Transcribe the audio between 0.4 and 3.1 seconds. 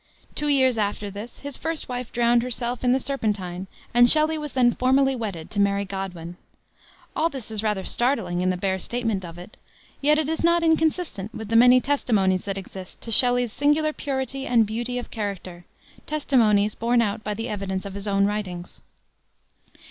years after this his first wife drowned herself in the